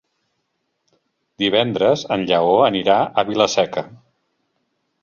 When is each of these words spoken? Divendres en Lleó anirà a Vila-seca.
Divendres 1.45 2.07
en 2.17 2.27
Lleó 2.33 2.59
anirà 2.71 2.99
a 3.25 3.29
Vila-seca. 3.31 3.87